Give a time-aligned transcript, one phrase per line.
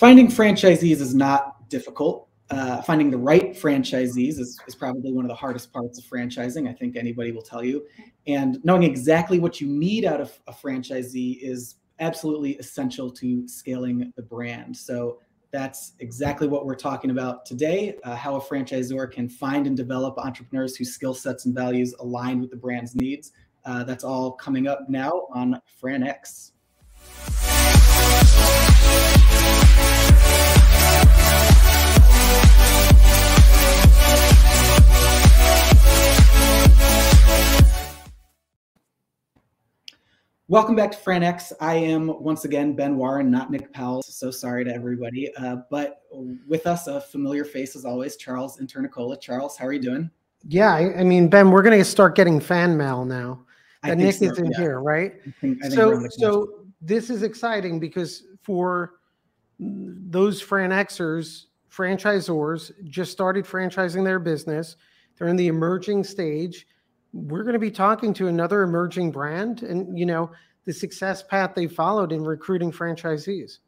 [0.00, 2.26] Finding franchisees is not difficult.
[2.48, 6.66] Uh, finding the right franchisees is, is probably one of the hardest parts of franchising.
[6.66, 7.86] I think anybody will tell you.
[8.26, 14.10] And knowing exactly what you need out of a franchisee is absolutely essential to scaling
[14.16, 14.74] the brand.
[14.74, 15.18] So
[15.50, 20.16] that's exactly what we're talking about today uh, how a franchisor can find and develop
[20.16, 23.32] entrepreneurs whose skill sets and values align with the brand's needs.
[23.66, 26.52] Uh, that's all coming up now on FranX.
[40.50, 41.52] Welcome back to FranX.
[41.60, 44.02] I am once again Ben Warren, not Nick Powell.
[44.02, 45.32] So sorry to everybody.
[45.36, 46.02] Uh, but
[46.48, 49.20] with us, a familiar face as always, Charles Internicola.
[49.20, 50.10] Charles, how are you doing?
[50.48, 53.44] Yeah, I, I mean, Ben, we're going to start getting fan mail now
[53.84, 54.58] that Nick so, is in yeah.
[54.58, 55.12] here, right?
[55.24, 58.94] I think, I think so, so this is exciting because for
[59.58, 64.76] those FranXers, franchisors just started franchising their business.
[65.18, 66.66] They're in the emerging stage.
[67.12, 70.30] We're going to be talking to another emerging brand and you know
[70.64, 73.58] the success path they followed in recruiting franchisees.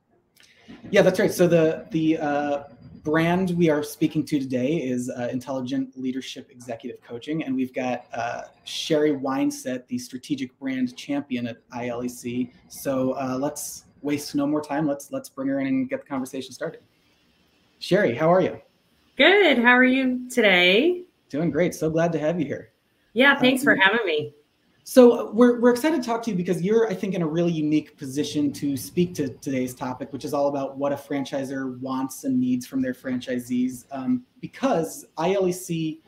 [0.90, 1.32] Yeah that's right.
[1.32, 2.62] So the the uh,
[3.02, 8.06] brand we are speaking to today is uh, intelligent leadership executive coaching and we've got
[8.14, 14.60] uh, Sheri Winesett the strategic brand champion at ILEC so uh, let's waste no more
[14.60, 14.86] time.
[14.86, 16.80] Let's let's bring her in and get the conversation started.
[17.80, 18.60] Sheri how are you?
[19.16, 19.58] Good.
[19.58, 21.02] How are you today?
[21.28, 21.74] Doing great.
[21.74, 22.72] So glad to have you here.
[23.14, 24.34] Yeah, thanks for um, having me.
[24.84, 27.52] So we're, we're excited to talk to you because you're, I think, in a really
[27.52, 32.24] unique position to speak to today's topic, which is all about what a franchisor wants
[32.24, 33.84] and needs from their franchisees.
[33.92, 36.00] Um, because ILEC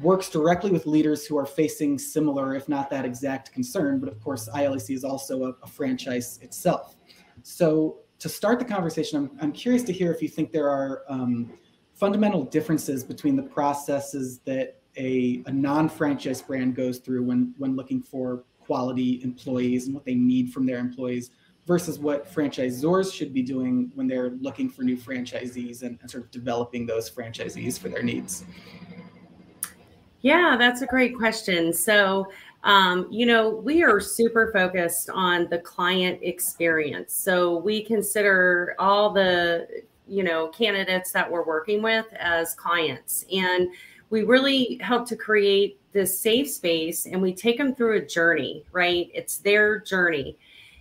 [0.00, 3.98] works directly with leaders who are facing similar, if not that exact concern.
[3.98, 6.96] But of course, ILEC is also a, a franchise itself.
[7.42, 11.02] So to start the conversation, I'm, I'm curious to hear if you think there are
[11.08, 11.52] um,
[11.94, 18.02] fundamental differences between the processes that a, a non-franchise brand goes through when when looking
[18.02, 21.30] for quality employees and what they need from their employees
[21.66, 26.24] versus what franchisors should be doing when they're looking for new franchisees and, and sort
[26.24, 28.44] of developing those franchisees for their needs
[30.20, 32.26] yeah that's a great question so
[32.64, 37.14] um, you know, we are super focused on the client experience.
[37.14, 39.66] So we consider all the,
[40.06, 43.24] you know, candidates that we're working with as clients.
[43.32, 43.68] And
[44.12, 48.62] we really help to create this safe space and we take them through a journey,
[48.70, 49.10] right?
[49.14, 50.36] It's their journey.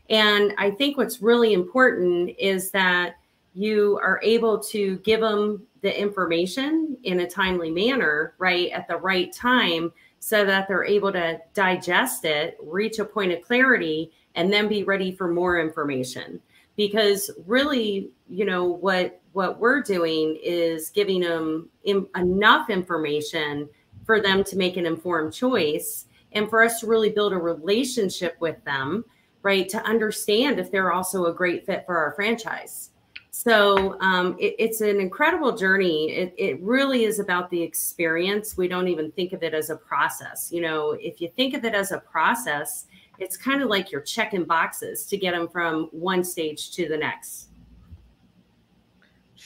[0.10, 3.16] And I think what's really important is that
[3.54, 8.98] you are able to give them the information in a timely manner, right, at the
[8.98, 14.52] right time, so that they're able to digest it, reach a point of clarity, and
[14.52, 16.42] then be ready for more information.
[16.76, 23.70] Because really, you know, what what we're doing is giving them in, enough information
[24.06, 28.36] for them to make an informed choice and for us to really build a relationship
[28.40, 29.06] with them
[29.44, 32.90] right to understand if they're also a great fit for our franchise.
[33.32, 36.12] So um, it, it's an incredible journey.
[36.12, 38.58] It, it really is about the experience.
[38.58, 40.52] We don't even think of it as a process.
[40.52, 42.88] You know if you think of it as a process
[43.22, 46.98] it's kind of like you're checking boxes to get them from one stage to the
[46.98, 47.51] next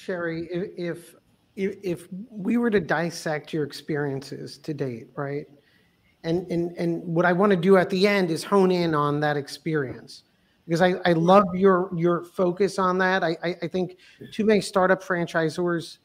[0.06, 1.16] Sheri, if,
[1.56, 5.46] if we were to dissect your experiences to date, right?
[6.24, 9.20] And and and what I want to do at the end is hone in on
[9.20, 10.24] that experience
[10.66, 13.24] because I, I love your your focus on that.
[13.24, 13.98] I, I, I think
[14.32, 16.00] too many startup franchisors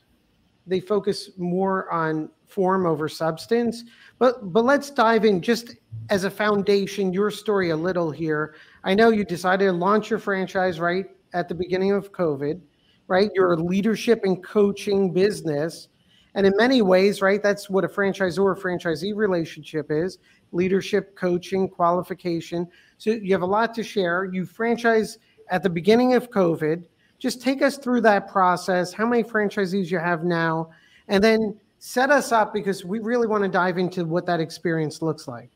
[0.66, 3.84] they focus more on form over substance.
[4.18, 5.76] But but let's dive in just
[6.10, 8.54] as a foundation, your story a little here.
[8.84, 12.60] I know you decided to launch your franchise right at the beginning of COVID
[13.10, 13.30] right?
[13.34, 15.88] You're leadership and coaching business.
[16.34, 20.18] And in many ways, right, that's what a franchisor franchisee relationship is
[20.52, 22.66] leadership, coaching, qualification.
[22.98, 24.24] So you have a lot to share.
[24.24, 25.18] You franchise
[25.48, 26.82] at the beginning of COVID.
[27.18, 30.70] Just take us through that process, how many franchisees you have now,
[31.08, 35.02] and then set us up because we really want to dive into what that experience
[35.02, 35.50] looks like.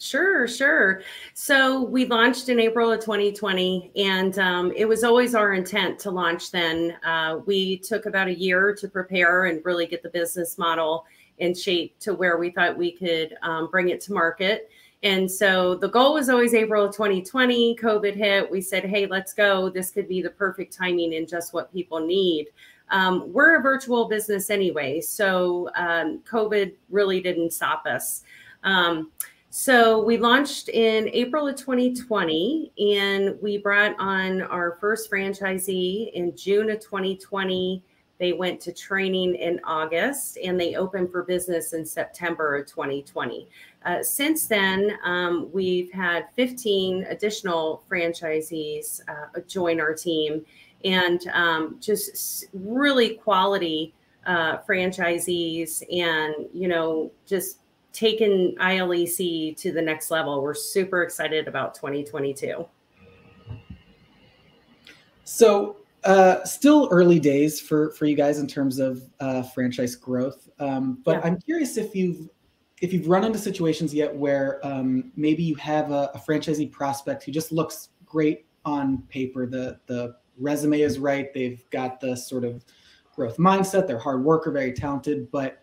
[0.00, 1.02] Sure, sure.
[1.34, 6.12] So we launched in April of 2020, and um, it was always our intent to
[6.12, 6.96] launch then.
[7.04, 11.04] Uh, we took about a year to prepare and really get the business model
[11.38, 14.70] in shape to where we thought we could um, bring it to market.
[15.02, 17.76] And so the goal was always April of 2020.
[17.76, 18.48] COVID hit.
[18.48, 19.68] We said, hey, let's go.
[19.68, 22.46] This could be the perfect timing and just what people need.
[22.90, 28.22] Um, we're a virtual business anyway, so um, COVID really didn't stop us.
[29.50, 36.36] So we launched in April of 2020, and we brought on our first franchisee in
[36.36, 37.82] June of 2020.
[38.18, 43.48] They went to training in August, and they opened for business in September of 2020.
[43.86, 50.44] Uh, since then, um, we've had 15 additional franchisees uh, join our team,
[50.84, 53.94] and um, just really quality
[54.26, 57.60] uh, franchisees, and you know, just
[57.92, 60.42] taken ILEC to the next level.
[60.42, 62.66] We're super excited about 2022.
[65.24, 70.48] So, uh, still early days for for you guys in terms of uh, franchise growth.
[70.58, 71.20] Um, but yeah.
[71.24, 72.28] I'm curious if you've
[72.80, 77.24] if you've run into situations yet where um, maybe you have a, a franchisee prospect
[77.24, 79.46] who just looks great on paper.
[79.46, 81.32] The the resume is right.
[81.34, 82.64] They've got the sort of
[83.14, 83.86] growth mindset.
[83.86, 85.62] They're hard worker, very talented, but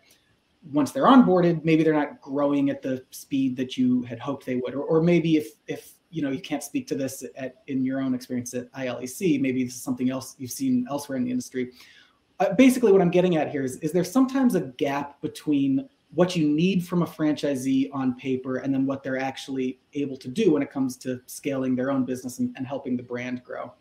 [0.72, 4.56] once they're onboarded, maybe they're not growing at the speed that you had hoped they
[4.56, 7.84] would, or, or maybe if if you know you can't speak to this at in
[7.84, 11.30] your own experience at ILEC, maybe this is something else you've seen elsewhere in the
[11.30, 11.72] industry.
[12.38, 16.36] Uh, basically, what I'm getting at here is is there sometimes a gap between what
[16.36, 20.52] you need from a franchisee on paper and then what they're actually able to do
[20.52, 23.72] when it comes to scaling their own business and, and helping the brand grow.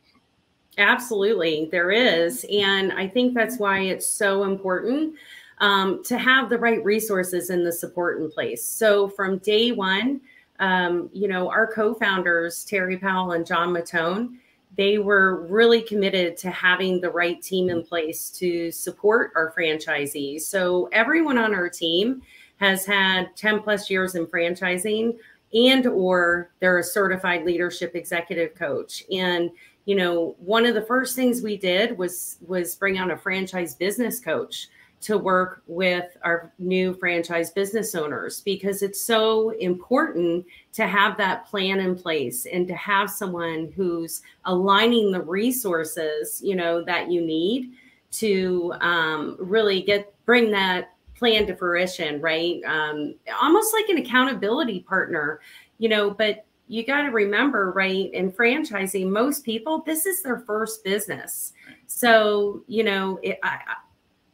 [0.78, 2.46] Absolutely, there is.
[2.52, 5.16] And I think that's why it's so important
[5.60, 8.64] um, to have the right resources and the support in place.
[8.64, 10.22] So from day one,
[10.60, 14.38] um, you know, our co-founders, Terry Powell and John Mattone,
[14.78, 20.42] they were really committed to having the right team in place to support our franchisees.
[20.42, 22.22] So everyone on our team
[22.58, 25.18] has had 10 plus years in franchising
[25.54, 29.04] and or they're a certified leadership executive coach.
[29.12, 29.50] And
[29.86, 33.76] you know, one of the first things we did was was bring on a franchise
[33.76, 34.68] business coach
[35.02, 41.46] to work with our new franchise business owners because it's so important to have that
[41.46, 47.22] plan in place and to have someone who's aligning the resources you know that you
[47.22, 47.74] need
[48.12, 52.62] to um, really get bring that plan to fruition right?
[52.66, 55.40] Um, almost like an accountability partner
[55.78, 60.40] you know but you got to remember right in franchising most people this is their
[60.40, 61.54] first business.
[61.86, 63.60] So you know it, I,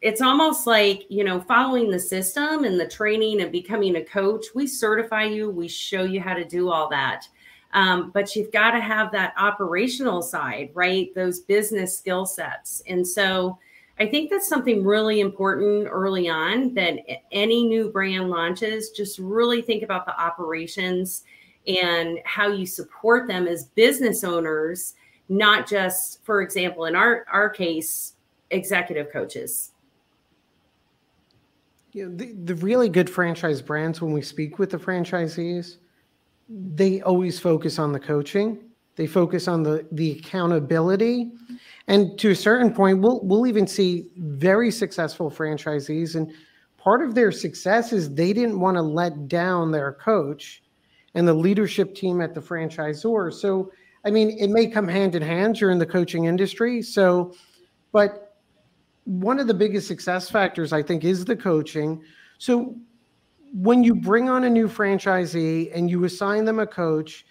[0.02, 4.46] it's almost like you know following the system and the training and becoming a coach
[4.56, 7.28] we certify you we show you how to do all that.
[7.74, 11.14] Um, but you've got to have that operational side right?
[11.16, 12.82] Those business skill sets.
[12.88, 13.58] And so
[14.00, 17.00] i think that's something really important early on that
[17.32, 21.24] any new brand launches just really think about the operations
[21.68, 24.96] and how you support them as business owners
[25.30, 28.14] not just for example in our our case
[28.50, 29.71] executive coaches
[31.94, 35.78] you know, the, the really good franchise brands, when we speak with the franchisees,
[36.50, 38.60] they always focus on the coaching.
[38.96, 41.32] They focus on the the accountability,
[41.88, 46.16] and to a certain point, we'll we'll even see very successful franchisees.
[46.16, 46.32] And
[46.78, 50.62] part of their success is they didn't want to let down their coach
[51.16, 53.34] and the leadership team at the franchisor.
[53.34, 53.72] So,
[54.06, 55.60] I mean, it may come hand in hand.
[55.60, 57.34] You're in the coaching industry, so,
[57.94, 58.31] but
[59.06, 62.04] one of the biggest success factors, I think, is the coaching.
[62.38, 62.76] So
[63.54, 67.26] when you bring on a new franchisee and you assign them a coach,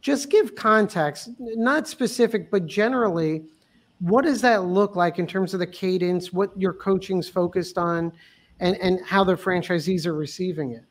[0.00, 3.44] just give context, not specific, but generally,
[4.00, 8.12] what does that look like in terms of the cadence, what your coaching's focused on,
[8.60, 10.84] and, and how the franchisees are receiving it?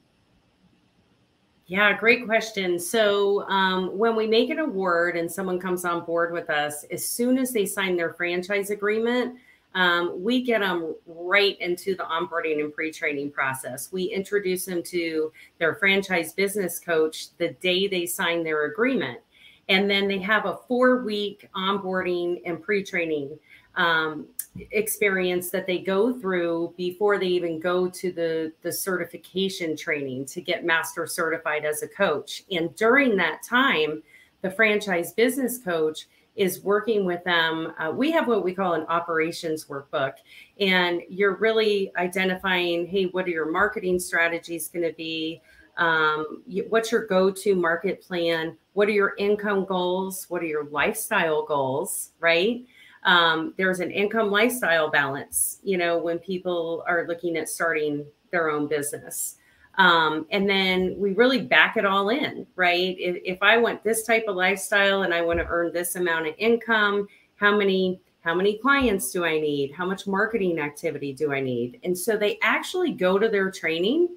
[1.68, 2.78] Yeah, great question.
[2.78, 7.08] So, um, when we make an award and someone comes on board with us, as
[7.08, 9.38] soon as they sign their franchise agreement,
[9.76, 13.92] um, we get them right into the onboarding and pre-training process.
[13.92, 19.20] We introduce them to their franchise business coach the day they sign their agreement,
[19.68, 23.38] and then they have a four-week onboarding and pre-training
[23.76, 24.28] um,
[24.72, 30.40] experience that they go through before they even go to the the certification training to
[30.42, 32.44] get master certified as a coach.
[32.50, 34.02] And during that time,
[34.42, 37.74] the franchise business coach is working with them.
[37.80, 40.14] Uh, we have what we call an operations workbook,
[40.60, 45.42] and you're really identifying hey, what are your marketing strategies going to be?
[45.78, 48.58] Um, what's your go to market plan?
[48.74, 50.26] What are your income goals?
[50.30, 52.12] What are your lifestyle goals?
[52.20, 52.66] Right?
[53.04, 58.50] Um, there's an income lifestyle balance, you know, when people are looking at starting their
[58.50, 59.38] own business.
[59.78, 62.96] Um, and then we really back it all in, right?
[62.98, 66.28] If, if I want this type of lifestyle and I want to earn this amount
[66.28, 69.72] of income, how many how many clients do I need?
[69.72, 71.80] How much marketing activity do I need?
[71.84, 74.10] And so they actually go to their training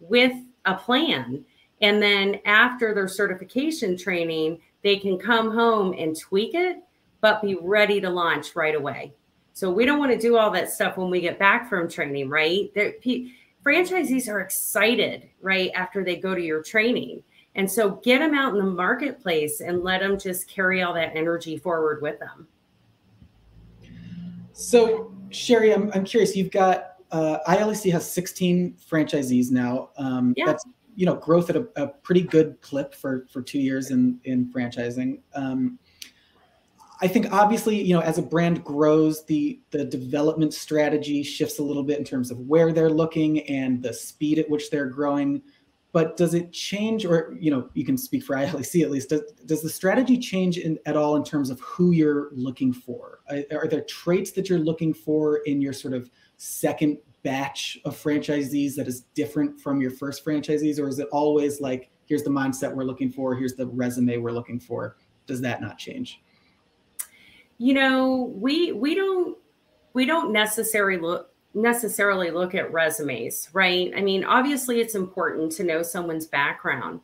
[0.00, 0.34] with
[0.66, 1.44] a plan
[1.80, 6.78] And then after their certification training, they can come home and tweak it,
[7.20, 9.12] but be ready to launch right away.
[9.52, 12.28] So we don't want to do all that stuff when we get back from training,
[12.28, 12.72] right?
[13.68, 17.22] Franchisees are excited, right, after they go to your training.
[17.54, 21.14] And so get them out in the marketplace and let them just carry all that
[21.14, 22.48] energy forward with them.
[24.52, 26.34] So, Sheri, I'm, I'm curious.
[26.34, 29.90] You've got uh, ILEC has 16 franchisees now.
[29.98, 30.46] Um, yeah.
[30.46, 34.18] That's you know growth at a, a, pretty good clip for for two years in
[34.24, 35.20] in franchising.
[35.34, 35.78] Um,
[37.00, 41.62] I think obviously you know as a brand grows, the the development strategy shifts a
[41.62, 45.42] little bit in terms of where they're looking and the speed at which they're growing.
[45.90, 49.08] But does it change, or you know, you can speak for ILEC at least?
[49.08, 53.20] Does, does the strategy change in, at all in terms of who you're looking for?
[53.30, 57.96] Are, are there traits that you're looking for in your sort of second batch of
[57.96, 62.30] franchisees that is different from your first franchisees or is it always like here's the
[62.30, 66.22] mindset we're looking for here's the resume we're looking for does that not change
[67.58, 69.36] you know we we don't
[69.92, 75.64] we don't necessarily look necessarily look at resumes right i mean obviously it's important to
[75.64, 77.00] know someone's background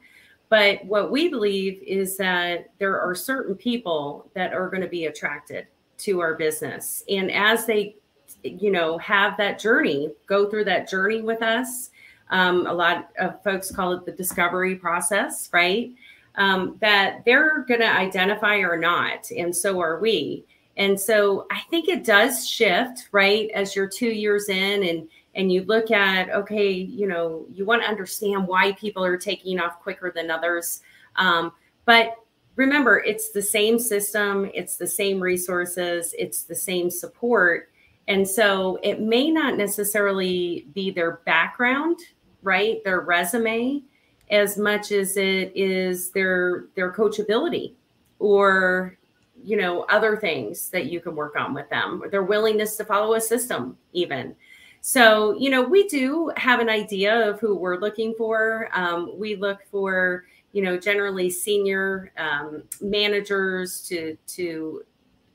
[0.50, 5.06] but what we believe is that there are certain people that are going to be
[5.06, 7.96] attracted to our business and as they
[8.44, 11.90] you know, have that journey, go through that journey with us.
[12.30, 15.92] Um, a lot of folks call it the discovery process, right?
[16.36, 20.44] Um, that they're going to identify or not, and so are we.
[20.76, 25.52] And so I think it does shift, right, as you're two years in and and
[25.52, 29.80] you look at okay, you know, you want to understand why people are taking off
[29.80, 30.80] quicker than others.
[31.16, 31.52] Um,
[31.84, 32.16] but
[32.56, 37.68] remember, it's the same system, it's the same resources, it's the same support
[38.06, 41.98] and so it may not necessarily be their background,
[42.42, 42.82] right?
[42.84, 43.82] Their resume
[44.30, 47.72] as much as it is their their coachability
[48.18, 48.96] or
[49.42, 53.14] you know other things that you can work on with them their willingness to follow
[53.14, 54.34] a system even.
[54.80, 58.68] So you know we do have an idea of who we're looking for.
[58.72, 64.84] Um, we look for you know generally senior um, managers to to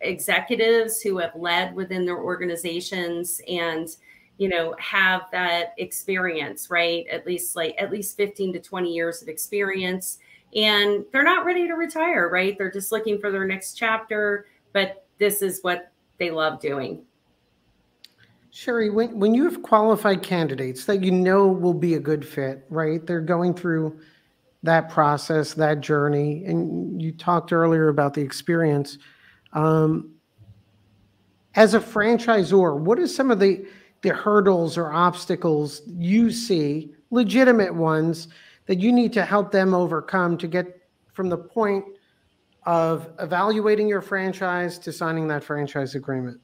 [0.02, 3.98] executives who have led within their organizations and
[4.40, 9.22] you know have that experience right at least like at least 15 to 20 years
[9.22, 10.18] of experience
[10.56, 15.06] and they're not ready to retire right they're just looking for their next chapter but
[15.20, 17.04] this is what they love doing
[18.52, 22.66] Sheri, when, when you have qualified candidates that you know will be a good fit,
[22.70, 23.06] right?
[23.06, 24.00] They're going through
[24.64, 28.98] that process, that journey, and you talked earlier about the experience.
[29.54, 30.16] Um,
[31.54, 33.66] as a franchisor, what are some of the
[34.02, 38.28] the hurdles or obstacles you see, legitimate ones,
[38.66, 41.84] that you need to help them overcome to get from the point
[42.66, 46.40] of evaluating your franchise to signing that franchise agreement?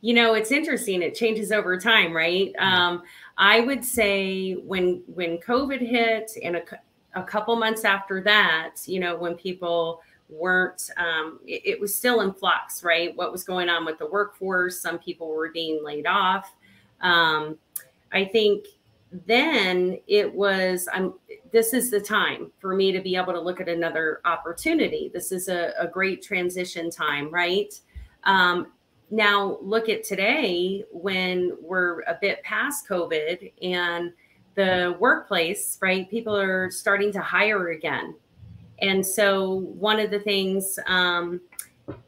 [0.00, 1.02] You know, it's interesting.
[1.02, 2.52] It changes over time, right?
[2.58, 3.02] Um,
[3.38, 6.62] I would say when when COVID hit and a,
[7.14, 12.20] a couple months after that, you know, when people weren't um, it, it, was still
[12.20, 13.16] in flux right?
[13.16, 16.52] What was going on with the workforce some people were being laid off.
[17.00, 17.58] Um,
[18.12, 18.66] i think
[19.26, 21.14] then it was i'm
[21.52, 25.10] this is the time for me to be able to look at another opportunity.
[25.14, 27.72] This is a, a great transition time right?
[28.24, 28.72] Um,
[29.10, 34.12] now look at today when we're a bit past covid and
[34.54, 36.10] the workplace right?
[36.10, 38.14] People are starting to hire again
[38.80, 41.40] and so, one of the things um,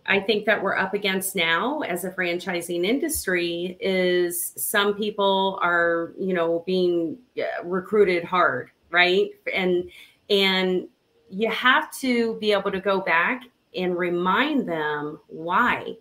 [0.07, 6.13] I think that we're up against now as a franchising industry is some people are,
[6.19, 9.29] you know, being uh, recruited hard, right?
[9.55, 9.91] And
[10.31, 10.89] and
[11.31, 13.45] you have to be able to go back
[13.77, 15.95] and remind them why,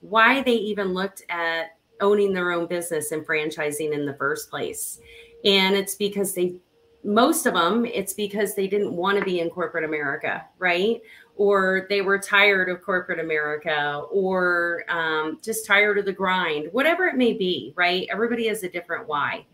[0.00, 5.00] why they even looked at owning their own business and franchising in the first place.
[5.44, 6.56] And it's because they
[7.02, 11.00] most of them, it's because they didn't want to be in corporate America, right?
[11.36, 17.06] Or they were tired of corporate America, or um, just tired of the grind, whatever
[17.06, 18.06] it may be, right?
[18.10, 19.46] Everybody has a different why.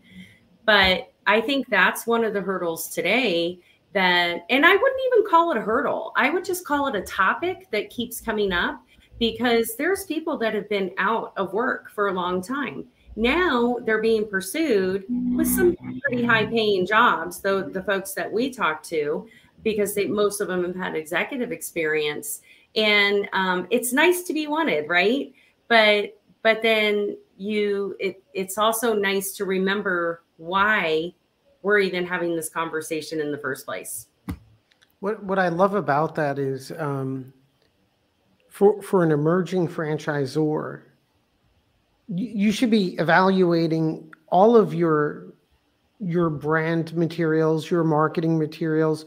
[0.65, 3.59] But I think that's one of the hurdles today
[3.93, 7.01] that, and I wouldn't even call it a hurdle, I would just call it a
[7.01, 8.83] topic that keeps coming up
[9.17, 12.85] because there's people that have been out of work for a long time
[13.17, 15.03] now they're being pursued
[15.35, 15.75] with some
[16.07, 19.27] pretty high paying jobs, though the folks that we talk to,
[19.63, 22.41] because they most of them have had executive experience.
[22.75, 25.33] And um, it's nice to be wanted, right?
[25.67, 31.13] But but then you it it's also nice to remember why
[31.63, 34.07] we're even having this conversation in the first place.
[34.99, 37.33] What what I love about that is um,
[38.49, 40.83] for for an emerging franchisor,
[42.07, 45.25] you, should be evaluating all of your
[45.99, 49.05] your brand materials, your marketing materials,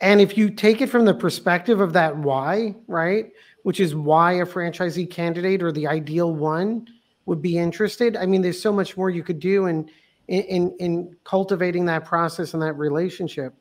[0.00, 3.30] and if you take it from the perspective of that why, right,
[3.62, 6.88] which is why a franchisee candidate or the ideal one
[7.26, 8.16] would be interested.
[8.16, 9.90] I mean, there's so much more you could do in
[10.28, 13.54] in in cultivating that process and that relationship.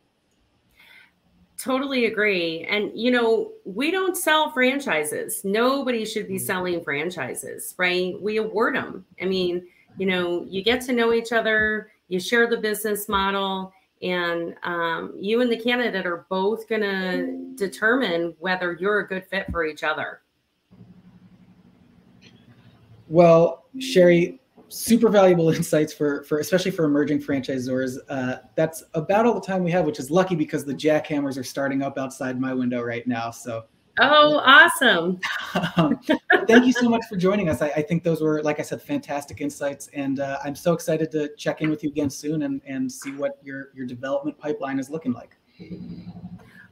[1.60, 2.66] Totally agree.
[2.70, 5.44] And, you know, we don't sell franchises.
[5.44, 6.42] Nobody should be mm.
[6.42, 8.20] selling franchises, right?
[8.22, 9.06] We award them.
[9.22, 13.74] I mean, you know, you get to know each other, you share the business model,
[14.02, 19.26] and um, you and the candidate are both going to determine whether you're a good
[19.26, 20.22] fit for each other.
[23.10, 27.98] Well, Sheri, super valuable insights for for especially for emerging franchisors.
[28.08, 31.44] Uh, that's about all the time we have, which is lucky because the jackhammers are
[31.44, 33.32] starting up outside my window right now.
[33.32, 33.66] So.
[34.02, 35.20] Oh, awesome!
[35.76, 36.00] um,
[36.48, 37.62] thank you so much for joining us.
[37.62, 41.12] I, I, think those were, like I said, fantastic insights, and uh, I'm so excited
[41.12, 44.80] to check in with you again soon and and see what your your development pipeline
[44.80, 45.36] is looking like.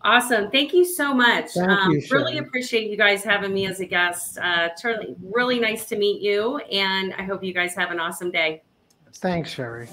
[0.03, 0.49] Awesome.
[0.51, 1.51] Thank you so much.
[1.51, 4.37] Thank um, you, really appreciate you guys having me as a guest.
[4.37, 6.57] Uh, Charlie, really nice to meet you.
[6.71, 8.61] And I hope you guys have an awesome day.
[9.15, 9.87] Thanks, Sheri.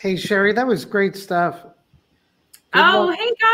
[0.00, 1.60] Hey, Sheri, that was great stuff.
[2.72, 3.18] Good oh, luck.
[3.18, 3.48] hey, guys.